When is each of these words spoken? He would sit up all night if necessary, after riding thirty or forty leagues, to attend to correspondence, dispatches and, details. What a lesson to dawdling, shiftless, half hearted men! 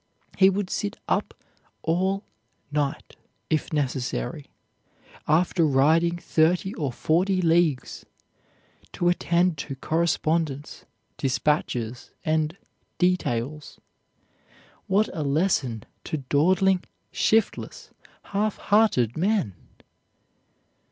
He 0.35 0.49
would 0.49 0.71
sit 0.71 0.97
up 1.07 1.35
all 1.83 2.23
night 2.71 3.17
if 3.51 3.71
necessary, 3.71 4.47
after 5.27 5.63
riding 5.63 6.17
thirty 6.17 6.73
or 6.73 6.91
forty 6.91 7.39
leagues, 7.39 8.03
to 8.93 9.09
attend 9.09 9.59
to 9.59 9.75
correspondence, 9.75 10.85
dispatches 11.17 12.09
and, 12.25 12.57
details. 12.97 13.79
What 14.87 15.07
a 15.13 15.21
lesson 15.21 15.83
to 16.05 16.17
dawdling, 16.17 16.83
shiftless, 17.11 17.91
half 18.23 18.57
hearted 18.57 19.15
men! 19.15 19.53